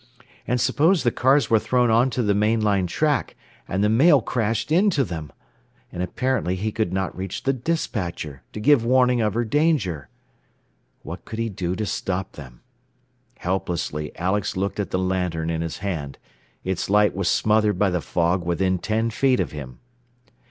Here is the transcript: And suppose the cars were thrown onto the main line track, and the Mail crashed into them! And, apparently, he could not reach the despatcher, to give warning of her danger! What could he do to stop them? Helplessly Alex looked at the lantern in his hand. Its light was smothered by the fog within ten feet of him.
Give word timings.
And 0.47 0.59
suppose 0.59 1.03
the 1.03 1.11
cars 1.11 1.51
were 1.51 1.59
thrown 1.59 1.91
onto 1.91 2.23
the 2.23 2.33
main 2.33 2.59
line 2.59 2.87
track, 2.87 3.35
and 3.67 3.83
the 3.83 3.87
Mail 3.87 4.19
crashed 4.19 4.71
into 4.71 5.03
them! 5.03 5.31
And, 5.91 6.01
apparently, 6.01 6.55
he 6.55 6.71
could 6.71 6.91
not 6.91 7.15
reach 7.15 7.43
the 7.43 7.53
despatcher, 7.53 8.41
to 8.53 8.59
give 8.59 8.83
warning 8.83 9.21
of 9.21 9.35
her 9.35 9.45
danger! 9.45 10.09
What 11.03 11.23
could 11.23 11.37
he 11.37 11.49
do 11.49 11.75
to 11.75 11.85
stop 11.85 12.31
them? 12.31 12.61
Helplessly 13.37 14.11
Alex 14.17 14.57
looked 14.57 14.79
at 14.79 14.89
the 14.89 14.97
lantern 14.97 15.51
in 15.51 15.61
his 15.61 15.77
hand. 15.85 16.17
Its 16.63 16.89
light 16.89 17.15
was 17.15 17.29
smothered 17.29 17.77
by 17.77 17.91
the 17.91 18.01
fog 18.01 18.43
within 18.43 18.79
ten 18.79 19.11
feet 19.11 19.39
of 19.39 19.51
him. 19.51 19.77